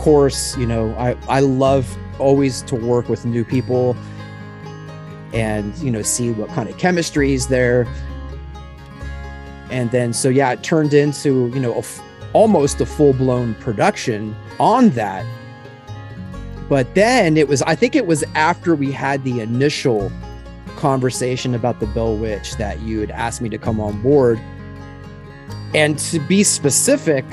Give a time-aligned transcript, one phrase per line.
[0.00, 1.86] Course, you know, I, I love
[2.18, 3.94] always to work with new people
[5.34, 7.86] and, you know, see what kind of chemistry is there.
[9.70, 13.54] And then, so yeah, it turned into, you know, a f- almost a full blown
[13.56, 15.26] production on that.
[16.66, 20.10] But then it was, I think it was after we had the initial
[20.76, 24.40] conversation about the Bell Witch that you had asked me to come on board.
[25.74, 27.26] And to be specific,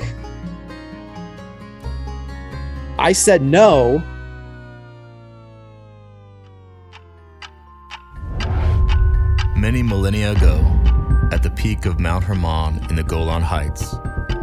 [3.00, 4.02] I said no.
[9.56, 10.64] Many millennia ago,
[11.30, 13.94] at the peak of Mount Hermon in the Golan Heights,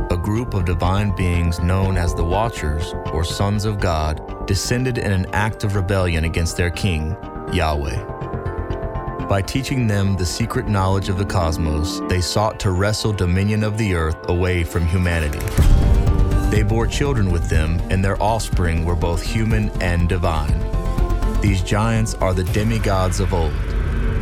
[0.10, 5.12] a group of divine beings known as the Watchers, or Sons of God, descended in
[5.12, 7.18] an act of rebellion against their king,
[7.52, 8.04] Yahweh.
[9.28, 13.78] By teaching them the secret knowledge of the cosmos, they sought to wrestle dominion of
[13.78, 15.40] the earth away from humanity.
[16.56, 20.58] They bore children with them, and their offspring were both human and divine.
[21.42, 23.52] These giants are the demigods of old,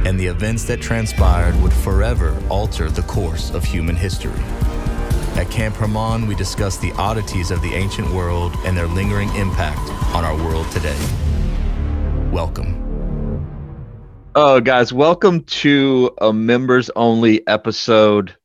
[0.04, 4.42] and the events that transpired would forever alter the course of human history.
[5.36, 9.88] At Camp Hermon, we discuss the oddities of the ancient world and their lingering impact
[10.16, 10.98] on our world today.
[12.32, 13.46] Welcome.
[14.34, 18.36] Oh, guys, welcome to a members only episode.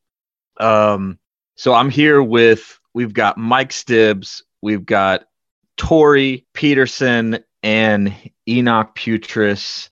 [0.58, 1.18] Um,
[1.56, 5.24] so I'm here with we've got Mike Stibs, we've got
[5.76, 8.14] Tori Pedersen, and
[8.48, 9.90] Enoch Pewtress.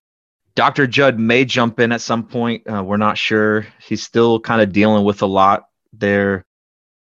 [0.54, 0.86] Dr.
[0.86, 2.66] Judd may jump in at some point.
[2.66, 3.66] Uh, we're not sure.
[3.80, 6.46] He's still kind of dealing with a lot there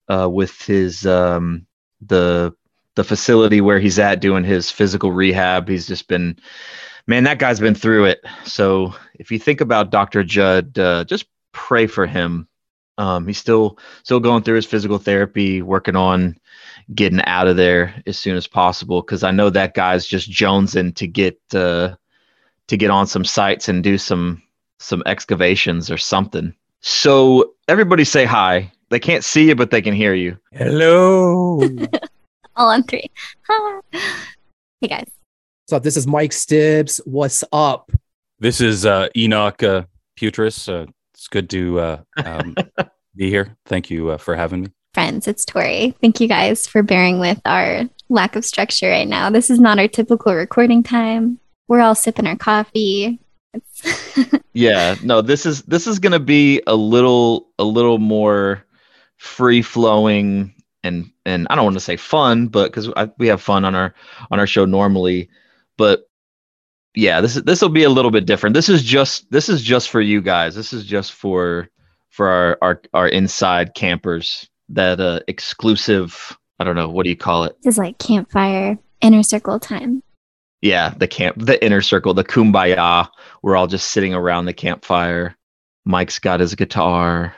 [0.07, 1.67] uh, with his um,
[2.01, 2.53] the
[2.95, 5.67] the facility where he's at doing his physical rehab.
[5.67, 6.37] He's just been,
[7.07, 8.23] man, that guy's been through it.
[8.45, 10.23] So if you think about Dr.
[10.23, 12.47] Judd, uh, just pray for him.
[12.97, 16.37] Um, he's still still going through his physical therapy, working on
[16.93, 19.01] getting out of there as soon as possible.
[19.01, 21.95] Because I know that guy's just jonesing to get uh,
[22.67, 24.41] to get on some sites and do some
[24.79, 26.53] some excavations or something.
[26.81, 28.71] So everybody say hi.
[28.89, 30.37] They can't see you, but they can hear you.
[30.51, 31.61] Hello.
[32.55, 33.09] All on three.
[33.49, 33.81] Hi.
[34.81, 35.09] Hey guys.
[35.69, 36.99] so this is Mike Stibs.
[37.05, 37.89] What's up?
[38.39, 39.83] This is uh, Enoch uh,
[40.19, 40.67] Pewtress.
[40.67, 40.91] Uh,
[41.23, 42.53] it's good to uh, um,
[43.15, 43.55] be here.
[43.65, 44.67] Thank you uh, for having me.
[44.93, 45.95] Friends, it's Tori.
[46.01, 49.29] Thank you guys for bearing with our lack of structure right now.
[49.29, 51.39] This is not our typical recording time.
[51.69, 53.19] We're all sipping our coffee.
[54.55, 58.63] Yeah, no, this is this is gonna be a little a little more
[59.17, 60.53] free flowing
[60.83, 63.95] and and I don't want to say fun, but because we have fun on our
[64.29, 65.27] on our show normally,
[65.75, 66.07] but
[66.95, 68.53] yeah, this is this will be a little bit different.
[68.53, 70.55] This is just this is just for you guys.
[70.55, 71.69] This is just for
[72.09, 74.47] for our our, our inside campers.
[74.69, 76.37] That uh exclusive.
[76.59, 77.57] I don't know what do you call it?
[77.63, 80.03] this is like campfire inner circle time.
[80.61, 83.09] Yeah, the camp, the inner circle, the kumbaya.
[83.41, 85.35] We're all just sitting around the campfire.
[85.85, 87.35] Mike's got his guitar.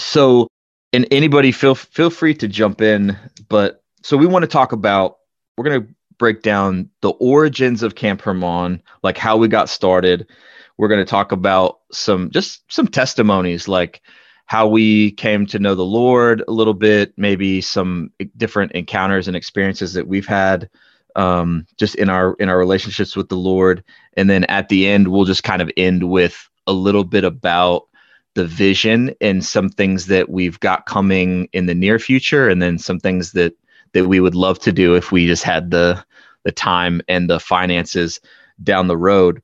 [0.00, 0.48] So,
[0.92, 3.16] and anybody feel feel free to jump in.
[3.48, 5.18] But so we want to talk about.
[5.56, 5.86] We're gonna
[6.18, 10.28] break down the origins of Camp Hermon, like how we got started.
[10.76, 14.02] We're gonna talk about some just some testimonies, like
[14.46, 19.36] how we came to know the Lord a little bit, maybe some different encounters and
[19.36, 20.68] experiences that we've had
[21.16, 23.84] um, just in our in our relationships with the Lord.
[24.16, 27.86] And then at the end, we'll just kind of end with a little bit about
[28.34, 32.78] the vision and some things that we've got coming in the near future, and then
[32.78, 33.54] some things that
[33.94, 36.04] that we would love to do if we just had the
[36.44, 38.20] the time and the finances
[38.62, 39.42] down the road.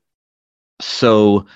[0.81, 1.47] So,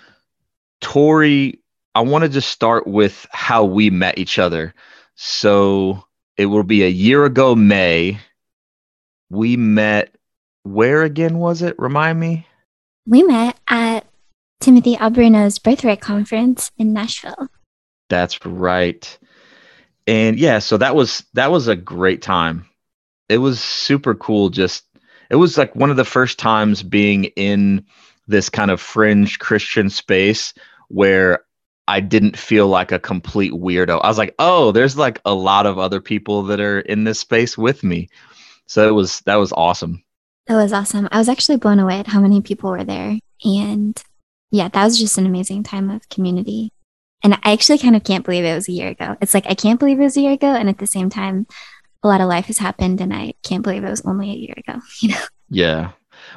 [0.80, 1.60] Tori,
[1.94, 4.74] I want to just start with how we met each other.
[5.16, 6.04] So
[6.36, 8.18] it will be a year ago, May.
[9.30, 10.14] We met.
[10.62, 11.74] Where again was it?
[11.78, 12.46] Remind me.
[13.06, 14.06] We met at
[14.60, 17.48] Timothy Alberino's birthright conference in Nashville.
[18.08, 19.18] That's right.
[20.06, 22.66] And yeah, so that was that was a great time.
[23.28, 24.84] It was super cool just
[25.30, 27.84] it was like one of the first times being in
[28.26, 30.54] this kind of fringe Christian space
[30.88, 31.44] where
[31.88, 34.00] I didn't feel like a complete weirdo.
[34.02, 37.20] I was like, "Oh, there's like a lot of other people that are in this
[37.20, 38.08] space with me."
[38.66, 40.02] So it was that was awesome.
[40.46, 41.08] That was awesome.
[41.10, 43.18] I was actually blown away at how many people were there.
[43.44, 44.02] And
[44.50, 46.70] yeah, that was just an amazing time of community.
[47.22, 49.16] And I actually kind of can't believe it was a year ago.
[49.20, 50.54] It's like I can't believe it was a year ago.
[50.54, 51.46] And at the same time,
[52.04, 54.54] a lot of life has happened and I can't believe it was only a year
[54.56, 54.80] ago.
[55.00, 55.24] You know?
[55.50, 55.90] Yeah.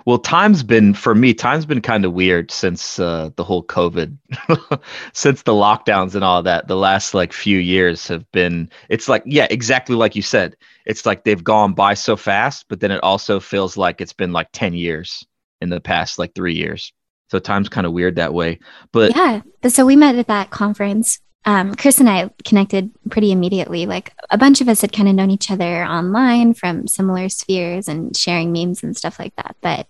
[0.06, 1.34] Well, time's been for me.
[1.34, 4.18] Time's been kind of weird since uh, the whole COVID,
[5.14, 6.68] since the lockdowns and all that.
[6.68, 8.70] The last like few years have been.
[8.90, 10.56] It's like yeah, exactly like you said.
[10.86, 14.34] it's like they've gone by so fast, but then it also feels like it's been
[14.34, 15.26] like 10 years
[15.62, 16.92] in the past like 3 years.
[17.30, 18.60] So time's kind of weird that way.
[18.92, 21.20] But yeah, so we met at that conference.
[21.46, 23.86] Um, Chris and I connected pretty immediately.
[23.86, 27.88] Like a bunch of us had kind of known each other online from similar spheres
[27.88, 29.56] and sharing memes and stuff like that.
[29.62, 29.88] But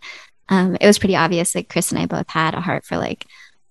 [0.50, 3.26] um, it was pretty obvious that Chris and I both had a heart for like,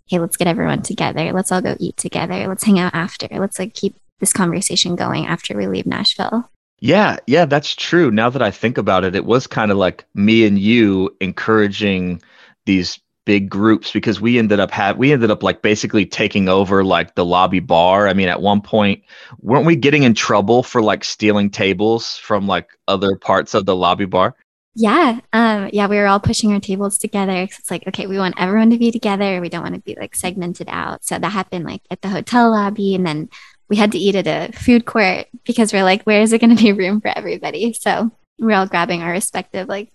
[0.08, 1.32] hey, let's get everyone together.
[1.32, 2.46] Let's all go eat together.
[2.48, 3.28] Let's hang out after.
[3.30, 6.50] Let's like keep this conversation going after we leave Nashville.
[6.80, 8.10] Yeah, yeah, that's true.
[8.10, 12.22] Now that I think about it, it was kind of like me and you encouraging
[12.66, 16.82] these big groups because we ended up have we ended up like basically taking over
[16.82, 18.08] like the lobby bar.
[18.08, 19.02] I mean, at one point,
[19.40, 23.76] weren't we getting in trouble for like stealing tables from like other parts of the
[23.76, 24.34] lobby bar?
[24.74, 25.20] Yeah.
[25.32, 27.32] Um, yeah, we were all pushing our tables together.
[27.32, 29.40] It's like, okay, we want everyone to be together.
[29.40, 31.04] We don't want to be like segmented out.
[31.04, 32.94] So that happened like at the hotel lobby.
[32.94, 33.30] And then
[33.68, 36.54] we had to eat at a food court because we're like, where is it going
[36.54, 37.72] to be room for everybody?
[37.72, 39.90] So we're all grabbing our respective like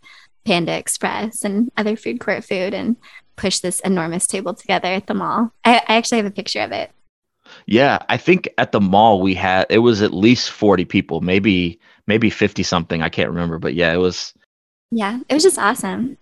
[0.46, 2.96] Panda Express and other food court food and
[3.36, 5.52] push this enormous table together at the mall.
[5.64, 6.92] I, I actually have a picture of it.
[7.66, 11.80] Yeah, I think at the mall we had it was at least 40 people, maybe
[12.08, 13.02] maybe 50 something.
[13.02, 14.34] I can't remember, but yeah, it was
[14.92, 16.18] yeah, it was just awesome.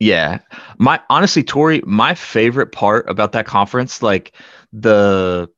[0.00, 0.40] Yeah.
[0.78, 4.34] My honestly, Tori, my favorite part about that conference, like
[4.72, 5.48] the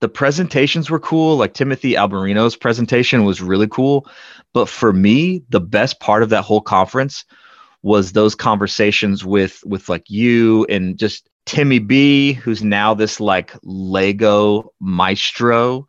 [0.00, 1.36] the presentations were cool.
[1.36, 4.06] Like Timothy Alberino's presentation was really cool.
[4.52, 7.24] But for me, the best part of that whole conference
[7.84, 13.54] was those conversations with with like you and just Timmy B, who's now this like
[13.62, 15.86] Lego maestro.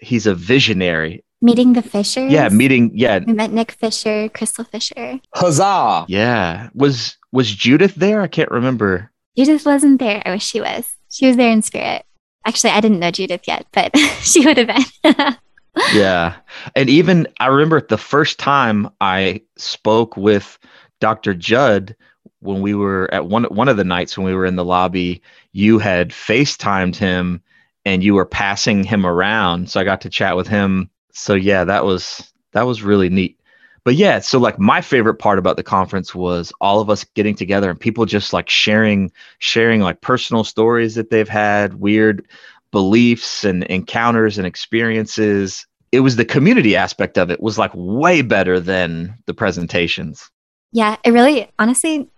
[0.00, 2.32] He's a visionary Meeting the Fishers.
[2.32, 2.90] Yeah, meeting.
[2.94, 5.20] Yeah, we met Nick Fisher, Crystal Fisher.
[5.34, 6.06] Huzzah!
[6.08, 8.20] Yeah, was was Judith there?
[8.20, 9.12] I can't remember.
[9.36, 10.20] Judith wasn't there.
[10.24, 10.92] I wish she was.
[11.10, 12.04] She was there in spirit.
[12.44, 15.36] Actually, I didn't know Judith yet, but she would have been.
[15.94, 16.34] yeah,
[16.74, 20.58] and even I remember the first time I spoke with
[21.00, 21.34] Dr.
[21.34, 21.96] Judd
[22.40, 25.22] when we were at one one of the nights when we were in the lobby.
[25.52, 27.42] You had FaceTimed him
[27.84, 31.64] and you were passing him around, so I got to chat with him so yeah,
[31.64, 33.38] that was that was really neat.
[33.84, 37.34] But yeah, so like my favorite part about the conference was all of us getting
[37.34, 42.26] together and people just like sharing sharing like personal stories that they've had, weird
[42.70, 45.66] beliefs and encounters and experiences.
[45.90, 50.30] It was the community aspect of it was like way better than the presentations.
[50.72, 52.08] Yeah, it really honestly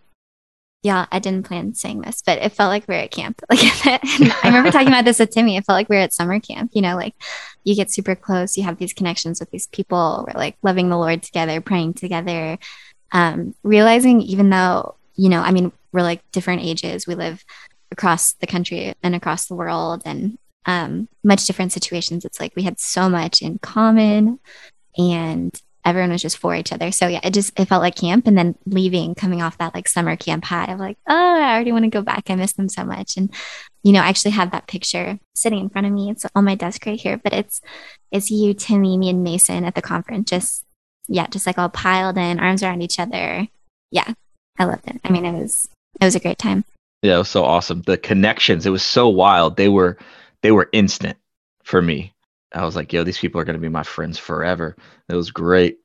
[0.82, 3.42] yeah, I didn't plan saying this, but it felt like we are at camp.
[3.50, 5.56] Like I remember talking about this with Timmy.
[5.56, 6.70] It felt like we are at summer camp.
[6.74, 7.14] You know, like
[7.64, 10.26] you get super close, you have these connections with these people.
[10.26, 12.58] We're like loving the Lord together, praying together,
[13.12, 17.06] um, realizing even though you know, I mean, we're like different ages.
[17.06, 17.44] We live
[17.92, 22.24] across the country and across the world, and um, much different situations.
[22.24, 24.38] It's like we had so much in common,
[24.96, 26.90] and everyone was just for each other.
[26.92, 28.26] So yeah, it just it felt like camp.
[28.26, 31.72] And then leaving, coming off that like summer camp high, I'm like, oh, I already
[31.72, 32.28] want to go back.
[32.28, 33.16] I miss them so much.
[33.16, 33.32] And
[33.82, 36.10] you know, I actually have that picture sitting in front of me.
[36.10, 37.60] It's on my desk right here, but it's
[38.10, 40.30] it's you, Timmy, me, and Mason at the conference.
[40.30, 40.64] Just
[41.08, 43.46] yeah, just like all piled in, arms around each other.
[43.90, 44.12] Yeah,
[44.58, 45.00] I loved it.
[45.04, 45.68] I mean, it was
[46.00, 46.64] it was a great time.
[47.02, 47.82] Yeah, it was so awesome.
[47.82, 49.56] The connections, it was so wild.
[49.56, 49.96] They were
[50.42, 51.16] they were instant
[51.64, 52.12] for me.
[52.54, 54.76] I was like, yo, these people are going to be my friends forever.
[55.08, 55.78] It was great.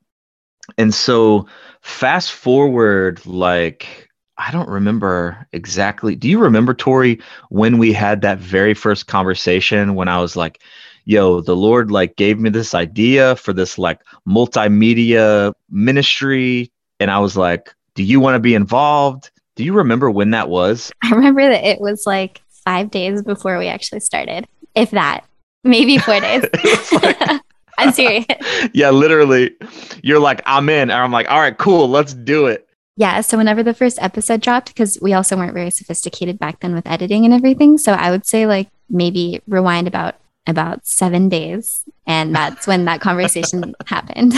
[0.78, 1.48] And so,
[1.82, 6.16] fast forward, like, I don't remember exactly.
[6.16, 7.20] Do you remember, Tori,
[7.50, 10.62] when we had that very first conversation when I was like,
[11.06, 16.72] yo, the Lord like gave me this idea for this like multimedia ministry.
[17.00, 19.32] And I was like, do you want to be involved?
[19.56, 20.92] Do you remember when that was?
[21.04, 25.26] I remember that it was like five days before we actually started, if that
[25.66, 26.46] maybe four days.
[26.92, 27.42] like,
[27.78, 28.26] I'm serious.
[28.74, 29.56] Yeah, literally.
[30.02, 30.90] You're like, I'm in.
[30.90, 32.68] And I'm like, all right, cool, let's do it.
[32.98, 33.20] Yeah.
[33.22, 36.88] So whenever the first episode dropped, because we also weren't very sophisticated back then with
[36.88, 37.78] editing and everything.
[37.78, 40.16] So I would say like maybe rewind about
[40.48, 41.84] about seven days.
[42.08, 44.34] And that's when that conversation happened.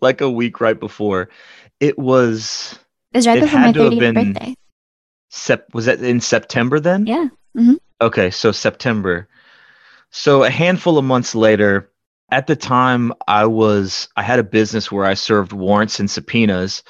[0.00, 1.28] like a week right before.
[1.78, 2.78] It was
[3.12, 4.54] It was right it before my 30th birthday.
[5.30, 7.06] Sep- was that in September then?
[7.06, 7.28] Yeah.
[7.56, 7.74] Mm-hmm.
[8.00, 9.28] Okay, so September.
[10.12, 11.90] So a handful of months later,
[12.30, 16.82] at the time I was I had a business where I served warrants and subpoenas,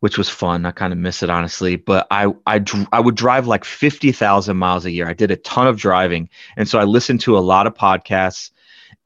[0.00, 0.66] which was fun.
[0.66, 2.62] I kind of miss it honestly, but I I
[2.92, 5.08] I would drive like 50,000 miles a year.
[5.08, 6.28] I did a ton of driving.
[6.58, 8.50] And so I listened to a lot of podcasts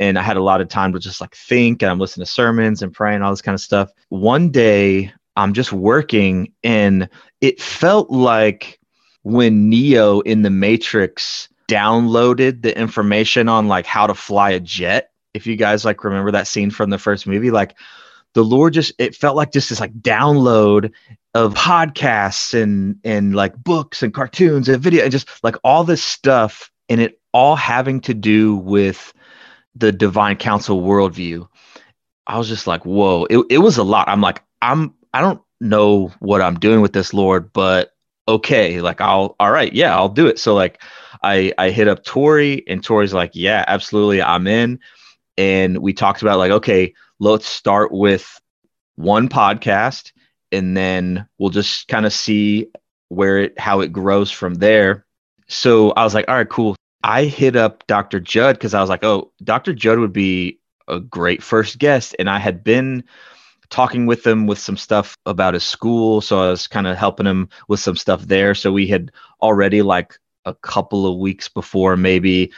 [0.00, 2.32] and I had a lot of time to just like think and I'm listening to
[2.32, 3.92] sermons and praying all this kind of stuff.
[4.08, 7.08] One day I'm just working and
[7.40, 8.80] it felt like
[9.22, 15.10] when Neo in the Matrix downloaded the information on like how to fly a jet
[15.34, 17.74] if you guys like remember that scene from the first movie, like
[18.32, 20.92] the Lord just it felt like just this like download
[21.34, 26.02] of podcasts and and like books and cartoons and video and just like all this
[26.02, 29.12] stuff and it all having to do with
[29.74, 31.48] the divine council worldview.
[32.26, 34.08] I was just like, whoa, it, it was a lot.
[34.08, 37.92] I'm like, I'm I don't know what I'm doing with this, Lord, but
[38.28, 40.38] okay, like I'll all right, yeah, I'll do it.
[40.38, 40.80] So like
[41.24, 44.78] I I hit up Tori and Tori's like, yeah, absolutely, I'm in.
[45.36, 48.40] And we talked about like, okay, let's start with
[48.96, 50.12] one podcast
[50.52, 52.68] and then we'll just kind of see
[53.08, 55.06] where it how it grows from there.
[55.48, 56.76] So I was like, all right, cool.
[57.02, 58.20] I hit up Dr.
[58.20, 59.74] Judd because I was like, oh, Dr.
[59.74, 62.14] Judd would be a great first guest.
[62.18, 63.04] And I had been
[63.70, 66.20] talking with him with some stuff about his school.
[66.20, 68.54] So I was kind of helping him with some stuff there.
[68.54, 69.10] So we had
[69.42, 72.52] already like a couple of weeks before maybe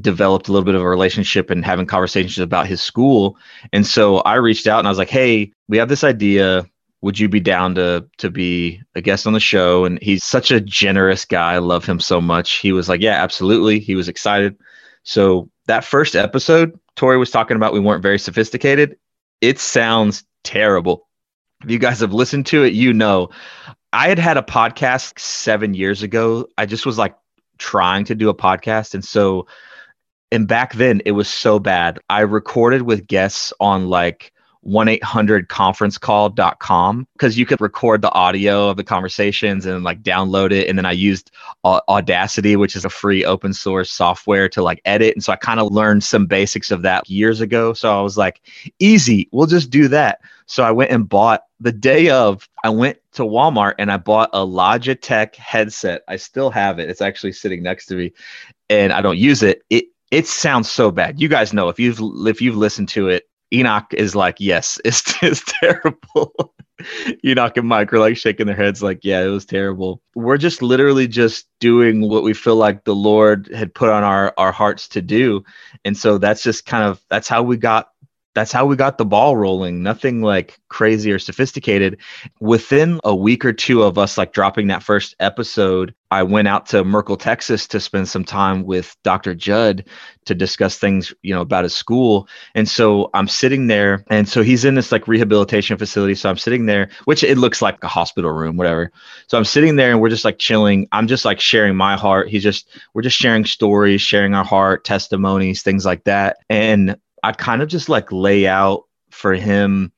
[0.00, 3.36] developed a little bit of a relationship and having conversations about his school.
[3.72, 6.64] And so I reached out and I was like, "Hey, we have this idea.
[7.02, 10.50] Would you be down to to be a guest on the show?" And he's such
[10.50, 11.54] a generous guy.
[11.54, 12.58] I love him so much.
[12.58, 14.56] He was like, "Yeah, absolutely." He was excited.
[15.02, 18.96] So that first episode, Tori was talking about we weren't very sophisticated.
[19.42, 21.06] It sounds terrible.
[21.62, 23.30] If you guys have listened to it, you know.
[23.92, 26.48] I had had a podcast 7 years ago.
[26.58, 27.14] I just was like
[27.58, 28.94] trying to do a podcast.
[28.94, 29.46] And so
[30.32, 31.98] and back then it was so bad.
[32.10, 34.32] I recorded with guests on like
[34.66, 40.68] 1-800-conferencecall.com because you could record the audio of the conversations and like download it.
[40.68, 41.30] And then i used
[41.64, 45.14] audacity which is a free open source software to like edit.
[45.14, 47.74] And so i kind of learned some basics of that years ago.
[47.74, 48.40] So i was like
[48.78, 52.98] easy we'll just do that so i went and bought the day of i went
[53.12, 57.62] to walmart and i bought a logitech headset i still have it it's actually sitting
[57.62, 58.12] next to me
[58.68, 61.20] and i don't use it it it sounds so bad.
[61.20, 65.02] You guys know if you've if you've listened to it, Enoch is like, yes, it's
[65.22, 66.54] it's terrible.
[67.24, 70.02] Enoch and Mike are like shaking their heads, like, yeah, it was terrible.
[70.14, 74.32] We're just literally just doing what we feel like the Lord had put on our
[74.38, 75.44] our hearts to do,
[75.84, 77.88] and so that's just kind of that's how we got
[78.34, 79.82] that's how we got the ball rolling.
[79.82, 81.98] Nothing like crazy or sophisticated.
[82.40, 86.66] Within a week or two of us like dropping that first episode, I went out
[86.66, 89.34] to Merkel, Texas to spend some time with Dr.
[89.34, 89.84] Judd
[90.24, 92.28] to discuss things, you know, about his school.
[92.54, 96.14] And so I'm sitting there and so he's in this like rehabilitation facility.
[96.16, 98.90] So I'm sitting there, which it looks like a hospital room, whatever.
[99.28, 100.88] So I'm sitting there and we're just like chilling.
[100.90, 102.28] I'm just like sharing my heart.
[102.28, 106.38] He's just we're just sharing stories, sharing our heart, testimonies, things like that.
[106.50, 109.92] And I kind of just like lay out for him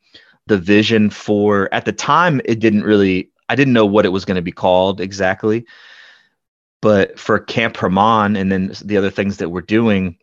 [0.47, 4.25] the vision for at the time it didn't really I didn't know what it was
[4.25, 5.67] going to be called exactly.
[6.83, 10.19] But for Camp Hermon and then the other things that we're doing,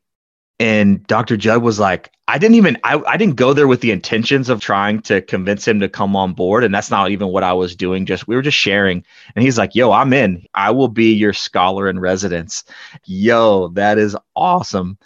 [0.59, 1.35] and Dr.
[1.35, 4.61] Judd was like, I didn't even I, I didn't go there with the intentions of
[4.61, 6.63] trying to convince him to come on board.
[6.63, 8.05] And that's not even what I was doing.
[8.05, 9.03] Just we were just sharing.
[9.35, 10.45] And he's like, Yo, I'm in.
[10.53, 12.63] I will be your scholar in residence.
[13.03, 14.97] Yo, that is awesome.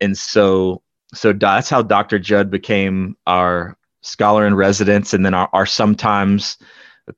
[0.00, 0.82] And so
[1.14, 2.18] so that's how Dr.
[2.18, 6.58] Judd became our scholar in residence and then our, our sometimes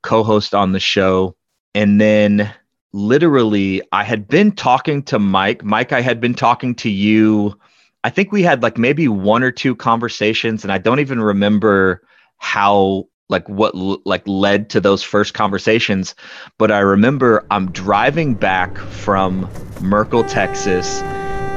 [0.01, 1.35] co-host on the show.
[1.75, 2.53] And then
[2.93, 5.63] literally I had been talking to Mike.
[5.63, 7.57] Mike, I had been talking to you.
[8.03, 12.01] I think we had like maybe one or two conversations and I don't even remember
[12.37, 13.73] how like what
[14.05, 16.15] like led to those first conversations
[16.57, 21.05] but i remember i'm driving back from merkel texas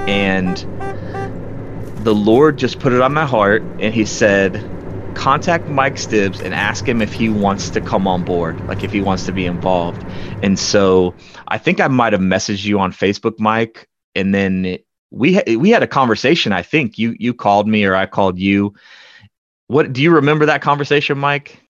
[0.06, 0.64] and
[2.04, 4.66] the Lord just put it on my heart and he said,
[5.14, 8.92] contact Mike Stibs and ask him if he wants to come on board, like if
[8.92, 10.04] he wants to be involved.
[10.42, 11.18] And so
[11.48, 14.78] I think I might have messaged you on Facebook, Mike, and then
[15.10, 16.52] we ha- we had a conversation.
[16.52, 18.74] I think you you called me or I called you.
[19.68, 21.62] What do you remember that conversation, Mike?